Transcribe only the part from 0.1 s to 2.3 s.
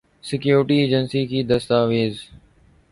security agency کی دستاویز